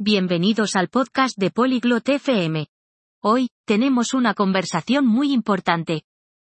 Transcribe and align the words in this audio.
Bienvenidos 0.00 0.74
al 0.74 0.88
podcast 0.88 1.38
de 1.38 1.52
Polyglot 1.52 2.08
FM. 2.08 2.66
Hoy, 3.22 3.50
tenemos 3.64 4.12
una 4.12 4.34
conversación 4.34 5.06
muy 5.06 5.32
importante. 5.32 6.02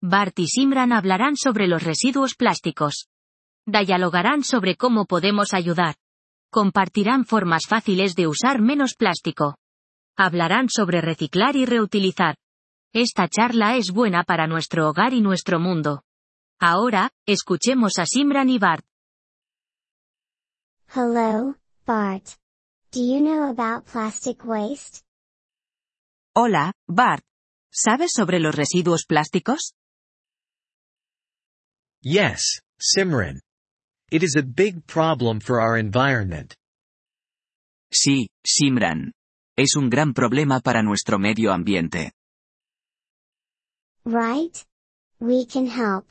Bart 0.02 0.36
y 0.40 0.48
Simran 0.48 0.92
hablarán 0.92 1.36
sobre 1.36 1.68
los 1.68 1.84
residuos 1.84 2.34
plásticos. 2.34 3.06
Dialogarán 3.64 4.42
sobre 4.42 4.74
cómo 4.74 5.04
podemos 5.04 5.54
ayudar. 5.54 5.94
Compartirán 6.50 7.24
formas 7.24 7.66
fáciles 7.68 8.16
de 8.16 8.26
usar 8.26 8.60
menos 8.60 8.96
plástico. 8.96 9.56
Hablarán 10.16 10.68
sobre 10.68 11.00
reciclar 11.00 11.54
y 11.54 11.64
reutilizar. 11.64 12.38
Esta 12.92 13.28
charla 13.28 13.76
es 13.76 13.92
buena 13.92 14.24
para 14.24 14.48
nuestro 14.48 14.88
hogar 14.88 15.14
y 15.14 15.20
nuestro 15.20 15.60
mundo. 15.60 16.02
Ahora, 16.58 17.12
escuchemos 17.24 18.00
a 18.00 18.04
Simran 18.04 18.48
y 18.48 18.58
Bart. 18.58 18.84
Hello, 20.92 21.54
Bart. 21.86 22.30
Do 22.90 23.02
you 23.02 23.20
know 23.20 23.50
about 23.50 23.84
plastic 23.84 24.46
waste? 24.46 25.02
Hola, 26.34 26.72
Bart. 26.88 27.22
¿Sabes 27.70 28.12
sobre 28.16 28.40
los 28.40 28.54
residuos 28.54 29.04
plásticos? 29.06 29.74
Yes, 32.02 32.62
Simran. 32.80 33.40
It 34.10 34.22
is 34.22 34.36
a 34.36 34.42
big 34.42 34.86
problem 34.86 35.40
for 35.40 35.60
our 35.60 35.76
environment. 35.76 36.54
Sí, 37.92 38.30
Simran. 38.42 39.12
Es 39.54 39.76
un 39.76 39.90
gran 39.90 40.14
problema 40.14 40.60
para 40.60 40.82
nuestro 40.82 41.18
medio 41.18 41.52
ambiente. 41.52 42.12
Right? 44.06 44.64
We 45.20 45.44
can 45.44 45.66
help. 45.66 46.10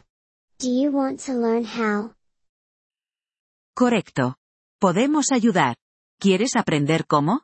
Do 0.60 0.70
you 0.70 0.92
want 0.92 1.26
to 1.26 1.34
learn 1.34 1.66
how? 1.66 2.14
Correcto. 3.74 4.36
Podemos 4.80 5.32
ayudar. 5.32 5.76
¿Quieres 6.20 6.56
aprender 6.56 7.06
cómo? 7.06 7.42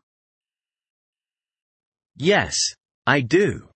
Yes, 2.15 2.75
I 3.05 3.21
do. 3.21 3.69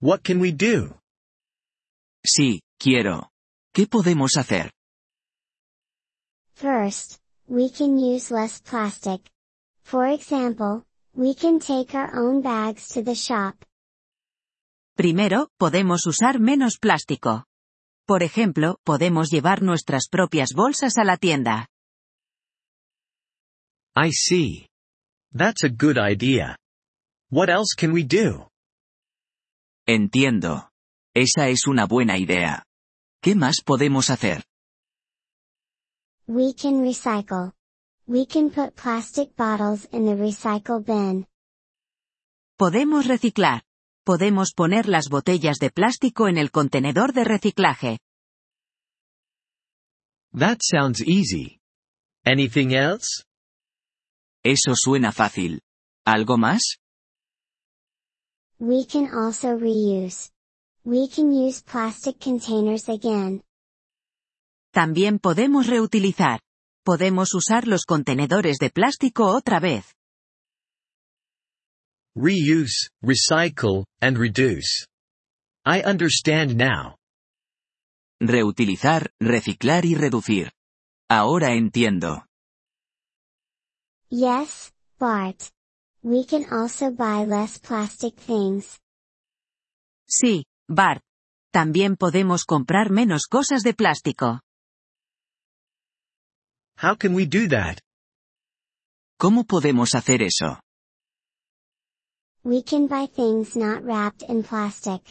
What 0.00 0.22
can 0.22 0.40
we 0.40 0.52
do? 0.52 1.00
Sí, 2.24 2.62
quiero. 2.78 3.30
¿Qué 3.74 3.86
podemos 3.88 4.36
hacer? 4.36 4.70
First, 6.54 7.20
we 7.48 7.70
can 7.70 7.98
use 7.98 8.32
less 8.32 8.60
plastic. 8.62 9.22
For 9.82 10.06
example, 10.06 10.84
we 11.12 11.34
can 11.34 11.58
take 11.58 11.96
our 11.96 12.14
own 12.16 12.40
bags 12.40 12.86
to 12.88 13.02
the 13.02 13.14
shop. 13.14 13.64
Primero, 14.96 15.48
podemos 15.58 16.06
usar 16.06 16.38
menos 16.38 16.78
plástico. 16.78 17.46
Por 18.06 18.22
ejemplo, 18.22 18.78
podemos 18.84 19.30
llevar 19.30 19.62
nuestras 19.62 20.08
propias 20.08 20.50
bolsas 20.54 20.98
a 20.98 21.04
la 21.04 21.16
tienda. 21.16 21.66
I 23.96 24.10
see. 24.10 24.66
That's 25.32 25.64
a 25.64 25.68
good 25.68 25.98
idea. 25.98 26.56
What 27.30 27.48
else 27.50 27.74
can 27.76 27.92
we 27.92 28.04
do? 28.04 28.48
Entiendo. 29.86 30.70
Esa 31.14 31.48
es 31.48 31.66
una 31.66 31.86
buena 31.86 32.18
idea. 32.18 32.64
¿Qué 33.22 33.34
más 33.34 33.62
podemos 33.64 34.10
hacer? 34.10 34.44
We 36.26 36.54
can 36.54 36.82
recycle. 36.82 37.52
We 38.06 38.26
can 38.26 38.50
put 38.50 38.74
plastic 38.76 39.34
bottles 39.36 39.88
in 39.92 40.06
the 40.06 40.14
recycle 40.14 40.80
bin. 40.80 41.26
Podemos 42.56 43.06
reciclar. 43.06 43.62
Podemos 44.04 44.52
poner 44.52 44.88
las 44.88 45.08
botellas 45.08 45.58
de 45.58 45.70
plástico 45.70 46.28
en 46.28 46.38
el 46.38 46.50
contenedor 46.50 47.12
de 47.12 47.24
reciclaje. 47.24 47.98
That 50.32 50.58
sounds 50.62 51.00
easy. 51.00 51.60
Anything 52.24 52.72
else? 52.72 53.24
Eso 54.44 54.74
suena 54.74 55.12
fácil. 55.12 55.60
¿Algo 56.06 56.38
más? 56.38 56.78
We 58.58 58.86
can 58.86 59.08
also 59.12 59.56
reuse. 59.56 60.30
We 60.84 61.08
can 61.08 61.30
use 61.32 61.62
plastic 61.62 62.18
containers 62.18 62.88
again. 62.88 63.42
También 64.72 65.18
podemos 65.18 65.66
reutilizar. 65.66 66.40
Podemos 66.84 67.34
usar 67.34 67.66
los 67.66 67.84
contenedores 67.84 68.58
de 68.58 68.70
plástico 68.70 69.26
otra 69.26 69.60
vez. 69.60 69.94
Reuse, 72.16 72.90
recycle, 73.02 73.84
and 74.00 74.16
reduce. 74.16 74.86
I 75.64 75.82
understand 75.84 76.56
now. 76.56 76.96
Reutilizar, 78.20 79.12
reciclar 79.20 79.84
y 79.84 79.94
reducir. 79.94 80.52
Ahora 81.08 81.54
entiendo. 81.54 82.24
Yes, 84.10 84.72
Bart. 84.98 85.52
We 86.02 86.24
can 86.24 86.44
also 86.50 86.90
buy 86.90 87.24
less 87.24 87.58
plastic 87.58 88.16
things. 88.16 88.78
Sí, 90.08 90.46
Bart. 90.68 91.00
También 91.52 91.96
podemos 91.96 92.44
comprar 92.44 92.90
menos 92.90 93.26
cosas 93.28 93.62
de 93.62 93.72
plástico. 93.72 94.40
How 96.76 96.96
can 96.96 97.14
we 97.14 97.26
do 97.26 97.48
that? 97.48 97.78
¿Cómo 99.16 99.44
podemos 99.44 99.94
hacer 99.94 100.22
eso? 100.22 100.58
We 102.42 102.62
can 102.62 102.88
buy 102.88 103.06
things 103.06 103.54
not 103.54 103.84
wrapped 103.84 104.22
in 104.28 104.42
plastic. 104.42 105.02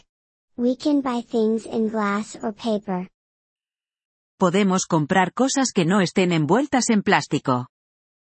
We 0.56 0.76
can 0.76 1.00
buy 1.00 1.22
things 1.22 1.64
in 1.64 1.88
glass 1.88 2.36
or 2.42 2.52
paper. 2.52 3.08
Podemos 4.38 4.86
comprar 4.86 5.32
cosas 5.32 5.72
que 5.72 5.86
no 5.86 6.00
estén 6.02 6.32
envueltas 6.32 6.90
en 6.90 7.02
plástico. 7.02 7.68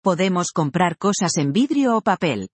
Podemos 0.06 0.52
comprar 0.52 0.98
cosas 0.98 1.36
en 1.36 1.52
vidrio 1.52 1.96
o 1.96 2.00
papel. 2.00 2.48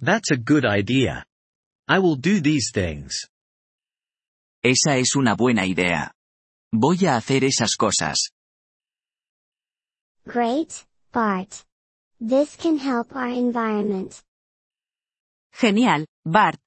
That's 0.00 0.30
a 0.30 0.36
good 0.36 0.64
idea. 0.64 1.26
I 1.86 1.98
will 1.98 2.16
do 2.16 2.40
these 2.40 2.70
things. 2.72 3.28
Esa 4.64 4.96
es 4.96 5.16
una 5.16 5.34
buena 5.34 5.66
idea. 5.66 6.14
Voy 6.72 7.04
a 7.04 7.18
hacer 7.18 7.44
esas 7.44 7.76
cosas. 7.76 8.30
Great, 10.24 10.86
Bart. 11.12 11.66
This 12.18 12.56
can 12.56 12.78
help 12.78 13.14
our 13.14 13.28
environment. 13.28 14.22
Genial, 15.52 16.06
Bart. 16.24 16.58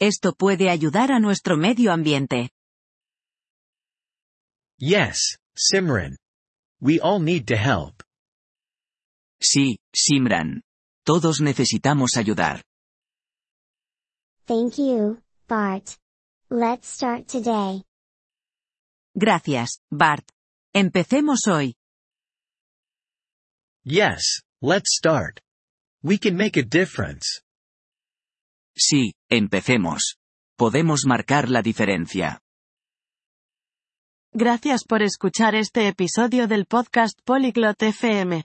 Esto 0.00 0.32
puede 0.32 0.70
ayudar 0.70 1.12
a 1.12 1.20
nuestro 1.20 1.58
medio 1.58 1.92
ambiente. 1.92 2.48
Yes, 4.78 5.36
Simran. 5.54 6.16
We 6.80 6.98
all 6.98 7.20
need 7.20 7.44
to 7.48 7.56
help. 7.56 8.05
Sí, 9.40 9.78
Simran. 9.94 10.62
Todos 11.04 11.40
necesitamos 11.40 12.16
ayudar. 12.16 12.62
Thank 14.46 14.78
you, 14.78 15.20
Bart. 15.48 15.96
Let's 16.48 16.88
start 16.88 17.26
today. 17.26 17.84
Gracias, 19.14 19.80
Bart. 19.90 20.28
Empecemos 20.74 21.46
hoy. 21.48 21.74
Yes, 23.84 24.42
let's 24.60 24.96
start. 24.96 25.40
We 26.02 26.18
can 26.18 26.36
make 26.36 26.58
a 26.58 26.62
difference. 26.62 27.42
Sí, 28.76 29.14
empecemos. 29.30 30.16
Podemos 30.56 31.06
marcar 31.06 31.48
la 31.48 31.62
diferencia. 31.62 32.40
Gracias 34.32 34.84
por 34.84 35.02
escuchar 35.02 35.54
este 35.54 35.88
episodio 35.88 36.46
del 36.46 36.66
podcast 36.66 37.18
Polyglot 37.24 37.82
FM. 37.82 38.44